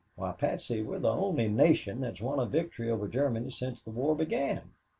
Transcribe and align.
Why, 0.15 0.31
Patsy, 0.31 0.81
we're 0.81 0.97
the 0.97 1.13
only 1.13 1.47
nation 1.47 2.01
that 2.01 2.17
has 2.17 2.21
won 2.21 2.39
a 2.39 2.47
victory 2.47 2.89
over 2.89 3.07
Germany 3.07 3.51
since 3.51 3.83
the 3.83 3.91
war 3.91 4.15
began. 4.15 4.71